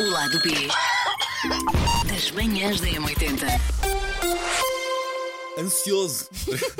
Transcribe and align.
O 0.00 0.10
lado 0.12 0.40
B 0.40 0.48
das 2.08 2.30
manhãs 2.30 2.80
da 2.80 2.86
M80. 2.86 3.44
Ansioso. 5.58 6.26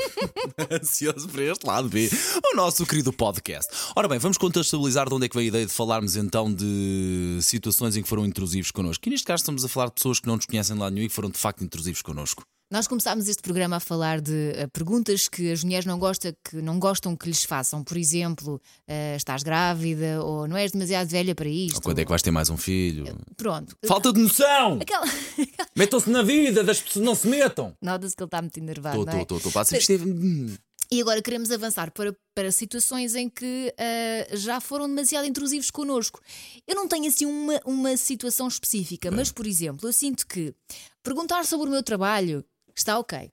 Ansioso 0.72 1.28
para 1.28 1.42
este 1.42 1.66
lado 1.66 1.90
B. 1.90 2.08
O 2.50 2.56
nosso 2.56 2.86
querido 2.86 3.12
podcast. 3.12 3.70
Ora 3.94 4.08
bem, 4.08 4.18
vamos 4.18 4.38
contextualizar 4.38 5.06
de 5.06 5.14
onde 5.14 5.26
é 5.26 5.28
que 5.28 5.36
veio 5.36 5.48
a 5.48 5.48
ideia 5.48 5.66
de 5.66 5.72
falarmos 5.72 6.16
então 6.16 6.50
de 6.50 7.40
situações 7.42 7.94
em 7.94 8.02
que 8.02 8.08
foram 8.08 8.24
intrusivos 8.24 8.70
connosco. 8.70 9.06
E 9.06 9.10
neste 9.10 9.26
caso 9.26 9.42
estamos 9.42 9.66
a 9.66 9.68
falar 9.68 9.88
de 9.88 9.96
pessoas 9.96 10.18
que 10.18 10.26
não 10.26 10.36
nos 10.36 10.46
conhecem 10.46 10.78
lado 10.78 10.94
nenhum 10.94 11.04
e 11.04 11.08
que 11.10 11.14
foram 11.14 11.28
de 11.28 11.36
facto 11.36 11.62
intrusivos 11.62 12.00
connosco. 12.00 12.42
Nós 12.72 12.86
começámos 12.86 13.26
este 13.26 13.42
programa 13.42 13.76
a 13.76 13.80
falar 13.80 14.20
de 14.20 14.52
eh, 14.54 14.68
perguntas 14.68 15.28
que 15.28 15.50
as 15.50 15.64
mulheres 15.64 15.84
não 15.84 15.98
gostam 15.98 16.32
que, 16.48 16.62
não 16.62 16.78
gostam 16.78 17.16
que 17.16 17.26
lhes 17.26 17.42
façam. 17.42 17.82
Por 17.82 17.96
exemplo, 17.96 18.62
eh, 18.86 19.16
estás 19.16 19.42
grávida 19.42 20.22
ou 20.22 20.46
não 20.46 20.56
és 20.56 20.70
demasiado 20.70 21.08
velha 21.08 21.34
para 21.34 21.48
isto. 21.48 21.74
Ou 21.74 21.82
quando 21.82 21.98
é 21.98 22.04
que 22.04 22.08
vais 22.08 22.22
ter 22.22 22.30
mais 22.30 22.48
um 22.48 22.56
filho? 22.56 23.18
Pronto. 23.36 23.76
Falta 23.84 24.12
de 24.12 24.20
noção! 24.20 24.78
Aquela... 24.80 25.04
Metam-se 25.76 26.08
na 26.10 26.22
vida, 26.22 26.62
das 26.62 26.80
pessoas 26.80 27.04
não 27.04 27.16
se 27.16 27.26
metam! 27.26 27.74
Nota-se 27.82 28.14
que 28.14 28.22
ele 28.22 28.28
está 28.28 28.40
muito 28.40 28.56
enervado. 28.56 29.00
Estou, 29.00 29.20
estou, 29.20 29.36
estou. 29.38 29.52
Passa 29.52 29.76
hum, 30.06 30.54
E 30.92 31.00
agora 31.00 31.20
queremos 31.20 31.50
avançar 31.50 31.90
para, 31.90 32.14
para 32.36 32.52
situações 32.52 33.16
em 33.16 33.28
que 33.28 33.74
ah, 33.76 34.36
já 34.36 34.60
foram 34.60 34.86
demasiado 34.86 35.26
intrusivos 35.26 35.72
connosco. 35.72 36.20
Eu 36.68 36.76
não 36.76 36.86
tenho 36.86 37.08
assim 37.08 37.26
uma, 37.26 37.60
uma 37.64 37.96
situação 37.96 38.46
específica, 38.46 39.10
mas, 39.10 39.32
por 39.32 39.44
exemplo, 39.44 39.88
eu 39.88 39.92
sinto 39.92 40.24
que 40.24 40.54
perguntar 41.02 41.44
sobre 41.44 41.66
o 41.66 41.72
meu 41.72 41.82
trabalho 41.82 42.44
está 42.76 42.98
ok. 42.98 43.30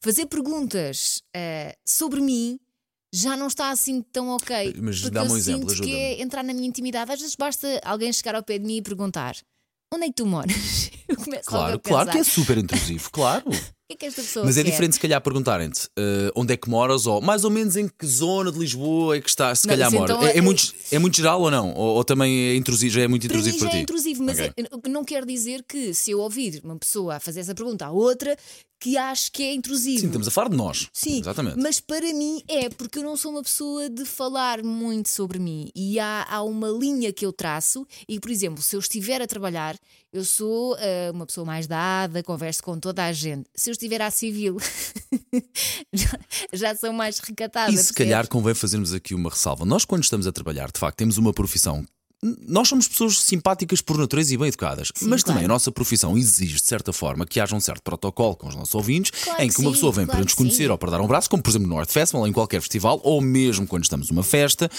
Fazer 0.00 0.26
perguntas 0.26 1.22
ah, 1.34 1.74
sobre 1.86 2.20
mim 2.20 2.58
já 3.12 3.36
não 3.36 3.46
está 3.46 3.70
assim 3.70 4.02
tão 4.02 4.28
ok. 4.30 4.74
Mas 4.80 5.00
dá-me 5.08 5.30
um 5.32 5.36
exemplo, 5.36 5.70
sinto 5.70 5.82
que 5.84 5.94
é 5.94 6.20
entrar 6.20 6.42
na 6.42 6.52
minha 6.52 6.66
intimidade. 6.68 7.12
Às 7.12 7.20
vezes 7.20 7.36
basta 7.36 7.80
alguém 7.84 8.12
chegar 8.12 8.34
ao 8.34 8.42
pé 8.42 8.58
de 8.58 8.66
mim 8.66 8.76
e 8.78 8.82
perguntar. 8.82 9.36
Onde 9.92 10.04
é 10.04 10.08
que 10.08 10.14
tu 10.14 10.26
moras? 10.26 10.50
Eu 11.08 11.16
começo 11.16 11.48
Claro, 11.48 11.76
a 11.76 11.78
claro 11.78 12.10
que 12.10 12.18
é 12.18 12.24
super 12.24 12.58
intrusivo, 12.58 13.10
claro. 13.10 13.44
Que 13.86 14.06
é 14.06 14.10
que 14.10 14.22
Mas 14.42 14.56
é 14.56 14.62
quer? 14.62 14.70
diferente 14.70 14.94
se 14.94 15.00
calhar 15.00 15.20
perguntarem-te 15.20 15.88
eh, 15.96 16.32
onde 16.34 16.54
é 16.54 16.56
que 16.56 16.70
moras 16.70 17.06
ou 17.06 17.20
mais 17.20 17.44
ou 17.44 17.50
menos 17.50 17.76
em 17.76 17.86
que 17.86 18.06
zona 18.06 18.50
de 18.50 18.58
Lisboa 18.58 19.14
é 19.16 19.20
que 19.20 19.28
está, 19.28 19.54
se 19.54 19.66
Não, 19.68 19.74
calhar 19.74 19.92
mora. 19.92 20.14
então 20.14 20.26
é, 20.26 20.32
é 20.32 20.38
é- 20.38 20.40
muito, 20.40 20.74
é 20.90 20.98
muito 20.98 21.16
geral 21.18 21.42
ou 21.42 21.50
não? 21.50 21.72
Ou, 21.74 21.96
ou 21.96 22.02
também 22.04 22.34
é 22.46 22.56
intrusivo, 22.56 22.94
já 22.94 23.02
é 23.02 23.06
muito 23.06 23.28
Para 23.28 23.36
intrusivo 23.36 23.54
mim 23.54 23.58
para 23.60 23.68
já 23.68 23.72
ti? 23.72 23.78
é 23.78 23.82
intrusivo, 23.82 24.22
mas 24.24 24.40
Ok. 24.40 24.52
eu- 24.56 24.90
não 24.90 25.04
quer 25.04 25.26
dizer 25.26 25.62
que 25.68 25.92
se 25.92 26.10
eu 26.12 26.20
ouvir 26.20 26.62
uma 26.64 26.78
pessoa 26.78 27.16
a 27.16 27.20
fazer 27.20 27.40
essa 27.40 27.54
pergunta 27.54 27.84
à 27.84 27.90
outra, 27.90 28.34
que 28.84 28.98
acho 28.98 29.32
que 29.32 29.42
é 29.42 29.54
intrusivo. 29.54 30.00
Sim, 30.00 30.06
estamos 30.08 30.28
a 30.28 30.30
falar 30.30 30.50
de 30.50 30.56
nós. 30.58 30.90
Sim, 30.92 31.20
Exatamente. 31.20 31.56
mas 31.56 31.80
para 31.80 32.12
mim 32.12 32.42
é 32.46 32.68
porque 32.68 32.98
eu 32.98 33.02
não 33.02 33.16
sou 33.16 33.30
uma 33.30 33.42
pessoa 33.42 33.88
de 33.88 34.04
falar 34.04 34.62
muito 34.62 35.08
sobre 35.08 35.38
mim 35.38 35.70
e 35.74 35.98
há, 35.98 36.26
há 36.28 36.42
uma 36.42 36.68
linha 36.68 37.10
que 37.10 37.24
eu 37.24 37.32
traço 37.32 37.86
e, 38.06 38.20
por 38.20 38.30
exemplo, 38.30 38.62
se 38.62 38.76
eu 38.76 38.80
estiver 38.80 39.22
a 39.22 39.26
trabalhar, 39.26 39.74
eu 40.12 40.22
sou 40.22 40.74
ah, 40.74 41.10
uma 41.14 41.24
pessoa 41.24 41.46
mais 41.46 41.66
dada, 41.66 42.22
converso 42.22 42.62
com 42.62 42.78
toda 42.78 43.02
a 43.06 43.10
gente. 43.10 43.48
Se 43.54 43.70
eu 43.70 43.72
estiver 43.72 44.02
à 44.02 44.10
civil, 44.10 44.58
já, 45.90 46.18
já 46.52 46.76
sou 46.76 46.92
mais 46.92 47.18
recatada. 47.20 47.72
E 47.72 47.78
se 47.78 47.94
calhar 47.94 48.28
convém 48.28 48.54
fazermos 48.54 48.92
aqui 48.92 49.14
uma 49.14 49.30
ressalva. 49.30 49.64
Nós, 49.64 49.86
quando 49.86 50.02
estamos 50.02 50.26
a 50.26 50.32
trabalhar, 50.32 50.70
de 50.70 50.78
facto, 50.78 50.98
temos 50.98 51.16
uma 51.16 51.32
profissão. 51.32 51.86
Nós 52.48 52.68
somos 52.68 52.88
pessoas 52.88 53.18
simpáticas 53.20 53.80
por 53.80 53.98
natureza 53.98 54.32
e 54.32 54.36
bem 54.36 54.48
educadas, 54.48 54.90
mas 55.02 55.22
claro. 55.22 55.24
também 55.24 55.44
a 55.44 55.48
nossa 55.48 55.70
profissão 55.70 56.16
exige, 56.16 56.54
de 56.54 56.62
certa 56.64 56.92
forma, 56.92 57.26
que 57.26 57.38
haja 57.38 57.54
um 57.54 57.60
certo 57.60 57.82
protocolo 57.82 58.34
com 58.36 58.48
os 58.48 58.54
nossos 58.56 58.74
ouvintes, 58.74 59.10
Claro 59.10 59.42
em 59.42 59.48
que 59.48 59.54
que 59.54 59.60
uma 59.60 59.70
sim, 59.70 59.74
pessoa 59.74 59.92
vem 59.92 60.04
claro 60.06 60.18
para 60.18 60.24
nos 60.24 60.32
que 60.32 60.38
conhecer 60.38 60.64
sim. 60.64 60.70
ou 60.70 60.78
para 60.78 60.90
dar 60.92 61.00
um 61.00 61.06
braço, 61.06 61.28
como 61.28 61.42
por 61.42 61.50
exemplo 61.50 61.68
no 61.68 61.74
North 61.74 61.90
Festival, 61.90 62.22
ou 62.22 62.28
em 62.28 62.32
qualquer 62.32 62.60
festival, 62.60 63.00
ou 63.04 63.20
mesmo 63.20 63.66
quando 63.66 63.82
estamos 63.84 64.08
numa 64.10 64.22
festa, 64.22 64.70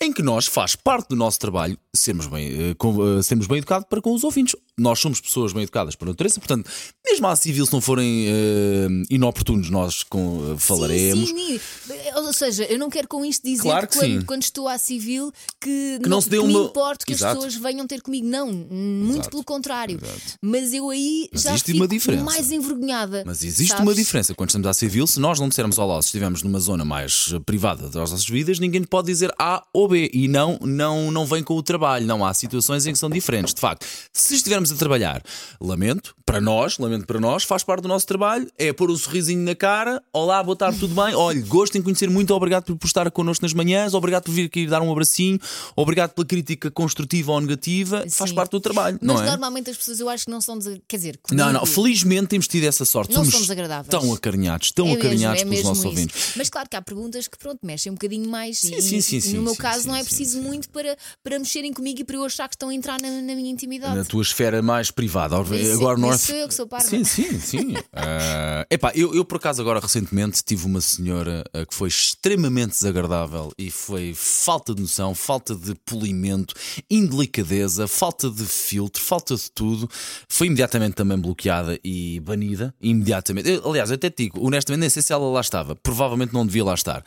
em 0.00 0.12
que 0.12 0.22
nós 0.22 0.46
faz 0.46 0.76
parte 0.76 1.08
do 1.08 1.16
nosso 1.16 1.38
trabalho 1.38 1.76
sermos 1.94 2.26
bem, 2.26 2.46
eh, 2.48 2.70
eh, 3.18 3.22
sermos 3.22 3.46
bem 3.46 3.58
educados 3.58 3.86
para 3.88 4.00
com 4.00 4.14
os 4.14 4.22
ouvintes. 4.24 4.54
Nós 4.78 4.98
somos 5.00 5.20
pessoas 5.20 5.52
bem 5.52 5.62
educadas 5.64 5.94
por 5.94 6.08
natureza, 6.08 6.40
portanto, 6.40 6.68
mesmo 7.04 7.26
à 7.26 7.36
civil, 7.36 7.66
se 7.66 7.72
não 7.72 7.80
forem 7.80 8.26
eh, 8.28 8.88
inoportunos, 9.10 9.68
nós 9.70 10.02
com- 10.02 10.52
eh, 10.54 10.58
falaremos. 10.58 11.28
Sim, 11.28 11.58
sim. 11.58 11.92
Ou 12.16 12.32
seja, 12.32 12.64
eu 12.64 12.78
não 12.78 12.88
quero 12.88 13.06
com 13.08 13.24
isto 13.24 13.42
dizer 13.44 13.68
que, 13.80 13.86
que 13.88 13.98
quando, 13.98 14.20
sim. 14.20 14.26
quando 14.26 14.42
estou 14.42 14.68
à 14.68 14.78
civil 14.78 15.30
que, 15.60 15.98
não 16.06 16.20
se 16.20 16.28
dê 16.30 16.38
que 16.38 16.42
uma- 16.44 16.60
que 16.98 17.12
Exato. 17.12 17.38
as 17.38 17.44
pessoas 17.44 17.62
venham 17.62 17.86
ter 17.86 18.00
comigo. 18.02 18.26
Não, 18.26 18.52
muito 18.52 19.14
Exato. 19.14 19.30
pelo 19.30 19.44
contrário. 19.44 19.98
Exato. 20.02 20.20
Mas 20.42 20.72
eu 20.72 20.90
aí 20.90 21.28
Mas 21.32 21.42
já 21.42 21.50
existe 21.50 21.66
fico 21.66 21.78
uma 21.78 21.88
diferença. 21.88 22.24
mais 22.24 22.52
envergonhada. 22.52 23.22
Mas 23.26 23.42
existe 23.44 23.70
sabes? 23.70 23.82
uma 23.86 23.94
diferença. 23.94 24.34
Quando 24.34 24.50
estamos 24.50 24.66
à 24.68 24.72
civil, 24.74 25.06
se 25.06 25.18
nós 25.20 25.38
não 25.40 25.48
dissermos 25.48 25.78
olá, 25.78 26.00
se 26.02 26.08
estivermos 26.08 26.42
numa 26.42 26.60
zona 26.60 26.84
mais 26.84 27.30
eh, 27.34 27.38
privada 27.40 27.84
das 27.84 27.94
nossas 27.94 28.24
vidas, 28.26 28.58
ninguém 28.58 28.82
pode 28.84 29.06
dizer 29.06 29.32
A 29.38 29.62
ou 29.72 29.88
B. 29.88 30.10
E 30.12 30.28
não, 30.28 30.58
não, 30.62 31.10
não 31.10 31.24
vem 31.26 31.42
com 31.42 31.54
o 31.54 31.62
trabalho. 31.62 32.06
Não 32.06 32.24
há 32.24 32.32
situações 32.34 32.86
em 32.86 32.92
que 32.92 32.98
são 32.98 33.10
diferentes. 33.10 33.54
De 33.54 33.60
facto, 33.60 33.86
se 34.12 34.34
estivermos 34.34 34.70
a 34.72 34.76
trabalhar, 34.76 35.22
lamento, 35.60 36.14
para 36.24 36.40
nós, 36.40 36.78
lamento 36.78 37.06
para 37.06 37.20
nós, 37.20 37.44
faz 37.44 37.62
parte 37.62 37.82
do 37.82 37.88
nosso 37.88 38.06
trabalho, 38.06 38.48
é 38.58 38.72
pôr 38.72 38.90
um 38.90 38.96
sorrisinho 38.96 39.42
na 39.44 39.54
cara. 39.54 40.02
Olá, 40.12 40.42
boa 40.42 40.56
tarde, 40.56 40.78
tudo 40.78 40.94
bem? 40.94 41.14
Olha, 41.14 41.40
gosto 41.46 41.76
em 41.76 41.82
conhecer 41.82 42.08
muito, 42.08 42.32
obrigado 42.34 42.64
por, 42.64 42.76
por 42.76 42.86
estar 42.86 43.10
connosco 43.10 43.44
nas 43.44 43.52
manhãs, 43.52 43.92
obrigado 43.94 44.24
por 44.24 44.32
vir 44.32 44.46
aqui 44.46 44.66
dar 44.66 44.80
um 44.80 44.90
abracinho, 44.90 45.38
obrigado 45.76 46.10
pela 46.12 46.26
crítica 46.26 46.70
construtiva 46.72 47.32
ou 47.32 47.40
negativa. 47.40 48.04
Faz 48.10 48.30
Sim. 48.30 48.36
parte 48.36 48.50
do 48.52 48.60
trabalho, 48.60 48.98
Mas 49.00 49.16
não 49.16 49.22
é? 49.22 49.26
normalmente 49.26 49.70
as 49.70 49.76
pessoas 49.76 50.00
eu 50.00 50.08
acho 50.08 50.24
que 50.24 50.30
não 50.30 50.40
são 50.40 50.58
desa- 50.58 50.78
Quer 50.88 50.96
dizer, 50.96 51.20
Não, 51.30 51.52
não, 51.52 51.60
comigo- 51.60 51.66
felizmente 51.66 52.26
temos 52.28 52.48
tido 52.48 52.64
essa 52.64 52.84
sorte. 52.84 53.12
Não 53.14 53.24
Somos 53.24 53.50
agradáveis. 53.50 53.88
tão 53.88 54.12
acarinhados, 54.12 54.72
tão 54.72 54.86
é 54.86 54.88
mesmo, 54.90 55.00
acarinhados 55.02 55.40
é 55.42 55.44
pelos 55.44 55.56
mesmo 55.56 55.68
nossos 55.68 55.84
isso. 55.84 55.88
ouvintes. 55.88 56.32
Mas 56.36 56.50
claro 56.50 56.68
que 56.68 56.76
há 56.76 56.82
perguntas 56.82 57.28
que 57.28 57.38
pronto, 57.38 57.58
mexem 57.62 57.90
um 57.92 57.94
bocadinho 57.94 58.28
mais 58.28 58.58
Sim, 58.58 58.74
e, 58.76 58.82
sim, 58.82 59.00
sim, 59.00 59.16
e 59.16 59.20
sim, 59.20 59.34
no 59.34 59.42
meu 59.42 59.54
caso 59.56 59.86
não 59.86 59.94
é 59.94 60.02
preciso 60.02 60.40
muito 60.40 60.68
para, 60.70 60.96
para 61.22 61.38
mexerem 61.38 61.72
comigo 61.72 62.00
e 62.00 62.04
para 62.04 62.16
eu 62.16 62.24
achar 62.24 62.48
que 62.48 62.54
estão 62.54 62.68
a 62.70 62.74
entrar 62.74 63.00
na, 63.00 63.08
na 63.10 63.34
minha 63.34 63.50
intimidade. 63.50 63.94
Na 63.96 64.04
tua 64.04 64.22
esfera 64.22 64.62
mais 64.62 64.90
privada. 64.90 65.36
Isso- 65.54 65.72
agora 65.74 65.98
North... 65.98 66.20
sou 66.20 66.34
eu 66.36 66.48
que 66.48 66.54
sou 66.54 66.66
parva. 66.66 66.88
Sim, 66.88 67.04
sim, 67.04 67.38
sim. 67.38 67.74
Ah, 67.92 68.66
epá, 68.70 68.92
eu, 68.94 69.14
eu 69.14 69.24
por 69.24 69.36
acaso 69.36 69.60
agora 69.60 69.80
recentemente 69.80 70.42
tive 70.44 70.66
uma 70.66 70.80
senhora 70.80 71.44
ah, 71.52 71.64
que 71.66 71.74
foi 71.74 71.88
extremamente 71.88 72.70
desagradável 72.70 73.50
e 73.58 73.70
foi 73.70 74.12
falta 74.14 74.74
de 74.74 74.82
noção, 74.82 75.14
falta 75.14 75.54
de 75.54 75.74
polimento, 75.84 76.54
indelicadeza, 76.90 77.86
falta 77.88 78.30
de 78.30 78.44
filtro, 78.44 79.02
falta 79.02 79.34
de 79.36 79.50
tudo. 79.50 79.88
Foi 80.28 80.46
imediatamente 80.46 80.94
também 80.94 81.18
bloqueada 81.18 81.78
e 81.84 82.20
banida. 82.20 82.74
Imediatamente. 82.80 83.48
Eu, 83.50 83.68
aliás, 83.68 83.90
até 83.90 84.08
te 84.10 84.24
digo, 84.24 84.44
honestamente, 84.46 84.80
nem 84.80 84.90
sei 84.90 85.02
se 85.02 85.12
ela 85.12 85.26
lá 85.30 85.40
estava. 85.40 85.74
Provavelmente 85.76 86.32
não 86.32 86.46
devia 86.46 86.64
lá 86.64 86.74
estar 86.74 87.02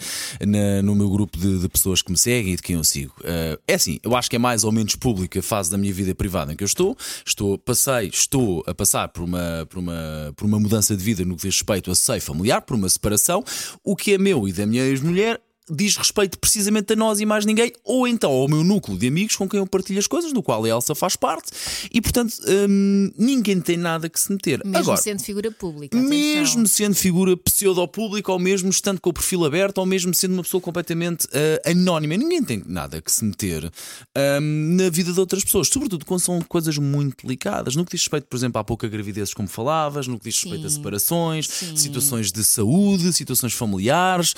na- 0.46 0.82
no 0.82 0.96
meu 0.96 1.10
grupo 1.10 1.38
de, 1.38 1.60
de 1.60 1.70
pessoas 1.70 2.02
que 2.02 2.12
me 2.12 2.18
seguem 2.18 2.54
e 2.54 2.56
de 2.56 2.62
quem 2.62 2.76
eu 2.76 2.84
sigo. 2.84 3.14
Ah, 3.24 3.58
é 3.68 3.74
assim, 3.76 4.00
eu 4.04 4.16
acho 4.16 4.30
que 4.30 4.36
é 4.36 4.40
mais 4.40 4.64
ou 4.64 4.72
menos 4.72 4.96
pública 4.96 5.40
a 5.40 5.44
fase 5.44 5.72
da 5.72 5.78
minha 5.78 5.94
vida 5.94 6.14
privada 6.14 6.54
em 6.54 6.56
que 6.56 6.64
eu 6.64 6.68
estou. 6.68 6.98
Estou, 7.26 7.58
passei, 7.58 8.08
estou 8.08 8.64
a 8.68 8.74
passar 8.74 9.08
por 9.10 9.24
uma, 9.24 9.66
por 9.70 9.80
uma, 9.80 10.34
por 10.36 10.46
uma 10.46 10.60
mudança 10.60 10.96
de 10.96 11.04
vida 11.04 11.24
no 11.26 11.36
que 11.36 11.44
diz 11.48 11.56
respeito 11.56 11.92
a 11.92 11.96
seio 11.96 12.22
familiar, 12.22 12.62
por 12.62 12.76
uma 12.76 12.90
separação. 12.90 13.44
O 13.84 13.96
que 13.96 14.14
é 14.14 14.18
meu 14.18 14.48
e 14.48 14.54
da 14.54 14.66
minha 14.66 14.84
ex-mulher 14.84 15.40
diz 15.70 15.98
respeito 15.98 16.38
precisamente 16.38 16.94
a 16.94 16.96
nós 16.96 17.20
e 17.20 17.26
mais 17.26 17.46
ninguém, 17.46 17.72
ou 17.84 18.08
então 18.08 18.32
ao 18.32 18.48
meu 18.48 18.64
núcleo 18.64 18.98
de 18.98 19.08
amigos 19.08 19.36
com 19.36 19.50
quem 19.50 19.60
eu 19.60 19.68
partilho 19.68 20.00
as 20.00 20.08
coisas, 20.08 20.32
do 20.32 20.44
qual 20.44 20.64
a 20.64 20.70
Elsa 20.70 20.94
faz 20.94 21.16
parte, 21.16 21.52
e 21.92 22.02
portanto 22.02 22.34
hum, 22.70 23.12
ninguém 23.18 23.60
tem 23.60 23.78
nada 23.78 24.10
que 24.10 24.20
se 24.20 24.32
meter. 24.32 24.62
Mesmo 24.64 24.78
Agora, 24.78 25.02
sendo 25.02 25.22
figura 25.22 25.52
pública. 25.52 25.98
atenção. 25.98 26.10
mesmo 26.18 26.68
sendo 26.68 26.96
figura 26.96 27.36
pseudo-pública, 27.36 28.32
ou 28.32 28.40
mesmo 28.40 28.70
estando 28.70 29.00
com 29.02 29.10
o 29.10 29.14
perfil 29.14 29.46
aberto, 29.46 29.80
ou 29.80 29.86
mesmo 29.86 30.14
sendo 30.14 30.34
uma 30.34 30.44
pessoa 30.44 30.62
completamente 30.62 31.28
ah, 31.34 31.72
anónima, 31.72 32.16
ninguém 32.16 32.44
tem 32.44 32.64
nada 32.66 33.02
que 33.02 33.12
se 33.12 33.24
meter 33.26 33.72
ahm, 34.16 34.76
na 34.76 34.90
vida 34.90 35.12
de 35.12 35.20
outras 35.20 35.44
pessoas, 35.44 35.68
sobretudo 35.68 36.06
quando 36.06 36.20
são 36.20 36.42
coisas 36.42 36.78
muito 36.78 37.26
delicadas. 37.26 37.76
No 37.76 37.84
que 37.86 37.92
diz 37.92 38.02
respeito, 38.02 38.28
por 38.28 38.36
exemplo, 38.36 38.60
à 38.60 38.64
pouca 38.64 38.88
gravidez, 38.88 39.34
como 39.34 39.48
falavas, 39.48 40.08
no 40.08 40.20
que 40.20 40.30
diz 40.30 40.42
respeito 40.42 40.68
a 40.68 40.70
Sim. 40.70 40.76
separações, 40.76 41.48
Sim. 41.48 41.76
situações 41.76 42.32
de 42.32 42.44
saúde, 42.44 43.12
situações 43.14 43.54
familiares. 43.54 44.36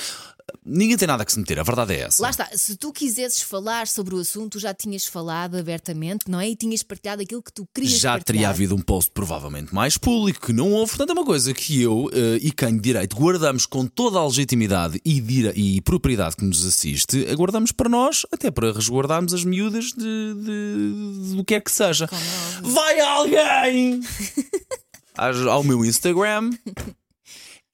Ninguém 0.66 0.98
tem 0.98 1.08
nada 1.08 1.26
que 1.26 1.32
se 1.32 1.40
meter, 1.40 1.60
a 1.60 1.64
verdade 1.64 1.94
é 1.94 2.02
essa. 2.02 2.22
Lá 2.22 2.30
está, 2.30 2.48
se 2.56 2.76
tu 2.78 2.92
quisesses 2.94 3.42
falar 3.42 3.88
sobre 3.88 4.16
o 4.16 4.20
assunto, 4.20 4.60
já 4.60 4.74
tinhas 4.74 5.06
falado 5.06 5.56
abertamente, 5.56 6.30
não 6.30 6.40
é? 6.40 6.50
E 6.50 6.56
tinhas 6.56 6.84
partilhado 6.84 7.22
aquilo 7.22 7.42
que 7.44 7.52
tu 7.54 7.68
querias 7.74 7.94
Já 7.94 8.12
partilhar. 8.12 8.26
teria 8.26 8.50
havido 8.50 8.76
um 8.76 8.82
post 8.82 9.12
provavelmente 9.12 9.74
mais 9.74 9.98
público 9.98 10.46
que 10.46 10.54
não 10.54 10.72
houve. 10.72 10.92
Portanto, 10.92 11.10
é 11.10 11.14
uma 11.14 11.26
coisa 11.26 11.54
que 11.54 11.82
eu 11.82 12.10
eh, 12.14 12.40
e 12.42 12.52
quem 12.52 12.76
de 12.76 12.80
direito 12.82 13.16
guardamos 13.16 13.66
com 13.66 13.86
toda 13.86 14.20
a 14.20 14.26
legitimidade 14.26 15.02
e, 15.06 15.20
dire- 15.22 15.54
e 15.56 15.82
propriedade 15.82 16.36
que 16.36 16.46
nos 16.46 16.66
assiste, 16.66 17.24
guardamos 17.36 17.72
para 17.72 17.90
nós, 17.90 18.26
até 18.32 18.50
para 18.52 18.72
resguardarmos 18.72 19.34
as 19.34 19.44
miúdas 19.44 19.86
de, 19.86 20.34
de- 20.34 21.36
do 21.36 21.44
que 21.46 21.56
é 21.56 21.60
que 21.62 21.72
seja. 21.72 22.06
É. 22.12 22.62
Vai 22.62 23.00
alguém 23.00 24.02
ao 25.50 25.64
meu 25.64 25.84
Instagram. 25.86 26.52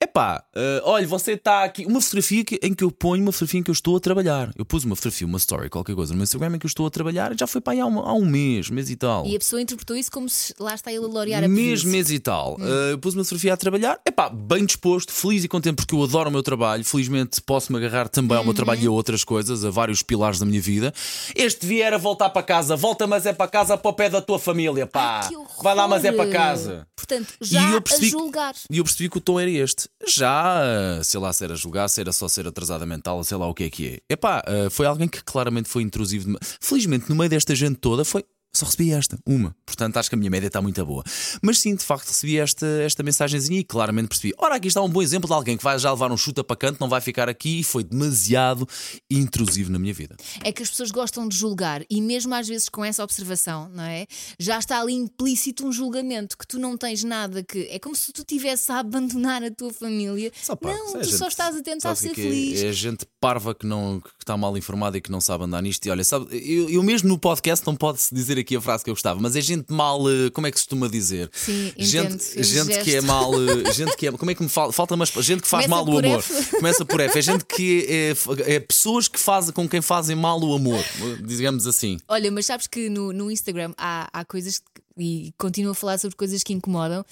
Epá, 0.04 0.44
uh, 0.54 0.82
olha, 0.84 1.08
você 1.08 1.32
está 1.32 1.64
aqui. 1.64 1.86
Uma 1.86 2.02
fotografia 2.02 2.44
que- 2.44 2.60
em 2.62 2.74
que 2.74 2.84
eu 2.84 2.92
ponho 2.92 3.24
uma 3.24 3.32
fotografia 3.32 3.62
em 3.62 3.64
que 3.64 3.70
eu 3.72 3.74
estou 3.74 3.96
a 3.96 4.00
trabalhar. 4.02 4.52
Eu 4.58 4.66
pus 4.66 4.84
uma 4.84 4.98
fotografia, 4.98 5.26
uma 5.26 5.38
story, 5.38 5.70
qualquer 5.70 5.96
coisa 5.96 6.12
no 6.12 6.18
meu 6.18 6.24
Instagram 6.24 6.56
em 6.56 6.60
que 6.60 6.66
eu 6.66 6.68
estou 6.68 6.86
a 6.86 6.90
trabalhar 6.90 7.32
e 7.32 7.38
já 7.40 7.48
foi 7.48 7.62
para 7.62 7.72
aí 7.74 7.80
há 7.80 7.86
um, 7.86 8.00
há 8.00 8.14
um 8.14 8.26
mês, 8.26 8.70
mês 8.70 8.90
e 8.90 8.98
tal. 8.98 9.26
E 9.26 9.34
a 9.34 9.40
pessoa 9.40 9.62
interpretou 9.62 9.96
isso 9.96 10.12
como 10.12 10.28
se 10.28 10.54
lá 10.60 10.76
está 10.76 10.92
ele 10.92 11.06
a 11.06 11.08
laurear 11.08 11.42
a 11.44 11.48
Mês, 11.48 11.86
mês 11.86 12.12
e 12.12 12.20
tal. 12.20 12.56
Uh, 12.60 12.92
eu 12.92 12.98
pus 13.00 13.14
uma 13.14 13.24
fotografia 13.24 13.54
a 13.54 13.58
trabalhar. 13.58 13.98
Epá, 14.06 14.28
bem 14.30 14.66
disposto, 14.66 15.14
feliz 15.14 15.42
e 15.46 15.48
contente 15.48 15.78
porque 15.78 15.96
eu 15.96 16.04
adoro 16.04 16.28
o 16.28 16.32
meu 16.34 16.44
trabalho. 16.44 16.84
Felizmente 16.84 17.40
posso-me 17.42 17.78
agarrar 17.78 18.10
também 18.10 18.38
ao 18.38 18.44
meu 18.44 18.54
trabalho 18.54 18.84
e 18.84 18.88
a 18.88 18.92
outras 18.92 19.24
coisas, 19.24 19.64
a 19.64 19.70
vários 19.70 20.04
pilares 20.04 20.38
da 20.38 20.46
minha 20.46 20.60
vida. 20.62 20.94
Este 21.34 21.66
vier 21.66 21.94
a 21.94 21.98
voltar 21.98 22.30
para 22.30 22.44
casa, 22.44 22.76
volta, 22.76 23.08
mas 23.08 23.26
é 23.26 23.32
para 23.32 23.50
casa 23.50 23.78
para 23.78 23.90
o 23.90 23.94
pé 23.94 24.10
da 24.10 24.22
tua 24.22 24.38
família, 24.38 24.86
pá. 24.86 25.28
Que 25.30 25.36
horror. 25.38 25.64
Vai 25.64 25.74
lá, 25.76 25.88
mas 25.88 26.04
é 26.04 26.12
para 26.12 26.30
casa. 26.30 26.86
Portanto, 26.96 27.34
já 27.40 27.72
eu 27.72 27.78
a 27.78 27.82
percebi- 27.82 28.10
julgar. 28.10 28.54
E 28.70 28.78
eu 28.80 28.84
percebi 28.84 29.10
que 29.10 29.18
o 29.18 29.22
tom 29.22 29.40
era 29.40 29.50
este. 29.50 29.90
Já, 30.08 30.62
uh, 30.62 31.04
sei 31.04 31.20
lá, 31.20 31.32
se 31.32 31.44
era 31.44 31.56
julgar, 31.56 31.88
se 31.88 32.02
era 32.02 32.12
só 32.12 32.28
ser 32.28 32.48
atrasada 32.48 32.86
mental, 32.86 33.24
sei 33.24 33.38
lá 33.38 33.48
o 33.48 33.54
que 33.54 33.64
é 33.64 33.70
que 33.70 33.88
é. 33.88 34.14
Epá, 34.14 34.44
uh, 34.48 34.70
foi 34.70 34.86
alguém 34.86 35.08
que 35.08 35.24
claramente 35.24 35.70
foi 35.70 35.84
intrusivo. 35.84 36.38
Felizmente, 36.60 37.10
no 37.10 37.16
meio 37.16 37.30
desta 37.30 37.56
gente 37.56 37.78
toda, 37.78 38.04
foi. 38.04 38.24
Só 38.56 38.66
recebi 38.68 38.92
esta, 38.92 39.18
uma. 39.26 39.56
Portanto, 39.66 39.98
acho 39.98 40.10
que 40.10 40.16
a 40.16 40.18
minha 40.18 40.30
média 40.30 40.46
está 40.46 40.62
muito 40.62 40.86
boa. 40.86 41.04
Mas 41.42 41.60
sim, 41.60 41.76
de 41.76 41.84
facto, 41.84 42.10
recebi 42.10 42.38
esta, 42.38 42.68
esta 42.84 43.02
mensagenzinha 43.02 43.60
e 43.60 43.64
claramente 43.64 44.10
percebi. 44.10 44.32
Ora, 44.38 44.56
aqui 44.56 44.68
está 44.68 44.80
um 44.82 44.90
bom 44.90 45.02
exemplo 45.02 45.28
de 45.28 45.34
alguém 45.34 45.58
que 45.58 45.64
vai 45.64 45.80
já 45.80 45.92
levar 45.92 46.12
um 46.12 46.18
chuta 46.18 46.44
para 46.44 46.56
canto, 46.56 46.80
não 46.80 46.88
vai 46.88 47.02
ficar 47.02 47.28
aqui 47.28 47.62
e 47.62 47.64
foi 47.64 47.84
demasiado 47.84 48.68
intrusivo 49.10 49.72
na 49.72 49.80
minha 49.80 49.94
vida. 49.94 50.16
É 50.44 50.52
que 50.52 50.62
as 50.62 50.70
pessoas 50.70 50.92
gostam 50.92 51.28
de 51.28 51.36
julgar 51.36 51.84
e 51.90 52.00
mesmo 52.00 52.36
às 52.36 52.48
vezes 52.48 52.70
com 52.70 52.86
essa 52.86 53.04
observação, 53.04 53.70
não 53.70 53.84
é? 53.84 54.06
Já 54.40 54.60
está 54.60 54.80
ali 54.80 54.94
implícito 54.94 55.66
um 55.66 55.72
julgamento 55.72 56.38
que 56.38 56.46
tu 56.46 56.60
não 56.60 56.78
tens 56.78 57.04
nada 57.04 57.42
que. 57.42 57.68
É 57.72 57.80
como 57.80 57.96
se 57.96 58.14
tu 58.14 58.24
tivesse 58.24 58.72
a 58.72 58.78
abandonar 58.80 59.44
a 59.44 59.50
tua 59.50 59.74
família. 59.74 60.32
Só 60.42 60.56
pá, 60.56 60.70
não, 60.72 60.98
é 60.98 61.00
tu 61.00 61.10
só 61.10 61.18
gente- 61.18 61.28
estás 61.30 61.56
a 61.56 61.62
tentar 61.64 61.96
sabes 61.96 62.00
ser 62.00 62.12
é? 62.12 62.14
feliz. 62.14 62.62
É 62.62 62.72
gente 62.72 63.08
parva 63.20 63.56
que, 63.56 63.66
não, 63.66 64.00
que 64.00 64.10
está 64.20 64.38
mal 64.38 64.56
informada 64.56 64.96
e 64.98 65.02
que 65.02 65.12
não 65.12 65.20
sabe 65.20 65.46
andar 65.46 65.62
nisto. 65.64 65.84
E 65.88 65.90
olha, 65.90 66.04
sabe, 66.04 66.28
eu, 66.32 66.70
eu 66.70 66.84
mesmo 66.84 67.10
no 67.10 67.18
podcast 67.18 67.66
não 67.66 67.76
pode-se 67.76 68.14
dizer 68.14 68.38
aqui 68.44 68.56
a 68.56 68.62
frase 68.62 68.84
que 68.84 68.90
eu 68.90 68.94
gostava, 68.94 69.20
mas 69.20 69.36
é 69.36 69.42
gente 69.42 69.72
mal, 69.72 70.08
eh, 70.10 70.30
como 70.30 70.46
é 70.46 70.52
que 70.52 70.58
se 70.60 70.66
costuma 70.66 70.88
dizer? 70.88 71.30
Sim, 71.34 71.74
gente, 71.78 72.06
entendo 72.06 72.22
esse 72.22 72.44
gente 72.44 72.84
que 72.84 72.96
é 72.96 73.02
mal, 73.02 73.32
eh, 73.34 73.74
gente 73.74 73.98
que 73.98 74.08
é, 74.08 74.12
como 74.12 74.30
é 74.30 74.36
que 74.36 74.44
me 74.44 74.50
fala? 74.50 74.72
Falta 74.72 74.96
mas 74.96 75.10
gente 75.10 75.42
que 75.42 75.48
faz 75.48 75.66
Começa 75.66 75.84
mal 75.84 75.94
o 75.94 75.98
amor. 75.98 76.20
F. 76.20 76.56
Começa 76.58 76.86
por 76.86 77.00
F. 77.00 77.18
É 77.18 77.22
gente 77.22 77.46
que 77.46 77.88
é, 77.90 78.56
é 78.56 78.60
pessoas 78.60 79.08
que 79.08 79.20
fazem 79.20 79.54
com 79.54 79.68
quem 79.68 79.82
fazem 79.82 80.16
mal 80.16 80.40
o 80.40 80.54
amor, 80.54 80.84
digamos 81.26 81.66
assim. 81.66 81.98
Olha, 82.08 82.32
mas 82.32 82.46
sabes 82.46 82.68
que 82.68 82.90
no, 82.90 83.12
no 83.12 83.32
Instagram 83.32 83.74
há, 83.78 84.10
há 84.14 84.26
coisas 84.26 84.60
que, 84.60 84.84
e 84.98 85.34
continuo 85.38 85.72
a 85.72 85.76
falar 85.76 85.98
sobre 85.98 86.16
coisas 86.16 86.44
que 86.44 86.54
incomodam. 86.54 87.04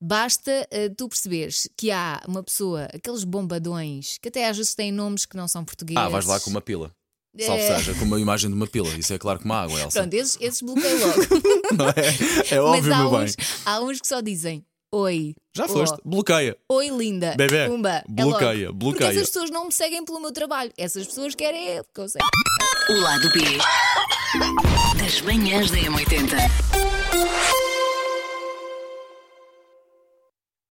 Basta 0.00 0.66
eh, 0.70 0.88
tu 0.90 1.08
perceberes 1.08 1.68
que 1.76 1.90
há 1.90 2.22
uma 2.26 2.40
pessoa, 2.40 2.84
aqueles 2.94 3.24
bombadões, 3.24 4.16
que 4.22 4.28
até 4.28 4.48
às 4.48 4.56
vezes 4.56 4.74
têm 4.74 4.92
nomes 4.92 5.26
que 5.26 5.36
não 5.36 5.48
são 5.48 5.64
portugueses. 5.64 6.00
Ah, 6.00 6.08
vais 6.08 6.24
lá 6.24 6.38
com 6.38 6.50
uma 6.50 6.60
pila. 6.60 6.94
Salve 7.46 7.62
É. 7.62 7.76
seja, 7.76 7.94
com 7.94 8.04
uma 8.04 8.20
imagem 8.20 8.50
de 8.50 8.56
uma 8.56 8.66
pila. 8.66 8.88
Isso 8.98 9.12
é 9.12 9.18
claro 9.18 9.38
como 9.40 9.52
água, 9.54 9.80
Elsa. 9.80 10.00
Pronto, 10.00 10.14
esses, 10.14 10.38
esses 10.40 10.62
bloqueio 10.62 10.98
logo. 11.06 11.20
Não 11.76 11.88
é? 11.88 11.92
É 12.50 12.60
Mas 12.60 12.78
óbvio, 12.78 12.94
há 12.94 12.98
meu 12.98 13.10
bem. 13.10 13.20
uns, 13.24 13.36
há 13.64 13.80
uns 13.80 14.00
que 14.00 14.06
só 14.06 14.20
dizem 14.20 14.64
Oi. 14.90 15.34
Já 15.54 15.66
Oh, 15.66 15.68
foste. 15.68 15.98
Bloqueia. 16.02 16.56
Oi, 16.72 16.88
linda. 16.88 17.34
Bebé, 17.36 17.68
Pumba. 17.68 17.90
É 17.90 18.04
bloqueia, 18.08 18.66
logo. 18.68 18.78
bloqueia. 18.78 19.08
Porque 19.08 19.18
essas 19.18 19.28
pessoas 19.28 19.50
não 19.50 19.66
me 19.66 19.72
seguem 19.72 20.02
pelo 20.02 20.18
meu 20.18 20.32
trabalho. 20.32 20.72
Essas 20.78 21.06
pessoas 21.06 21.34
querem 21.34 21.68
eu 21.76 21.84
que 21.94 22.00
eu 22.00 22.08
sei. 22.08 22.22
O 22.88 23.00
lado 23.00 23.30
B 23.32 23.40
das 25.02 25.20
manhãs 25.20 25.70
da 25.70 25.76
M80. 25.76 26.67